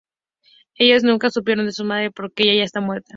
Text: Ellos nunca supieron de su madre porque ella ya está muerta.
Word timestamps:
Ellos 0.77 1.03
nunca 1.03 1.29
supieron 1.29 1.67
de 1.67 1.73
su 1.73 1.85
madre 1.85 2.09
porque 2.09 2.41
ella 2.41 2.55
ya 2.55 2.63
está 2.63 2.81
muerta. 2.81 3.09